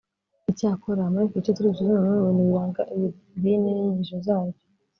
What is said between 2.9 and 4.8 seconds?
iryo dini n’inyigisho zaryo.